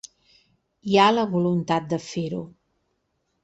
Hi 0.93 0.97
ha 1.03 1.11
la 1.17 1.27
voluntat 1.35 1.87
de 1.95 2.03
fer-ho. 2.09 2.43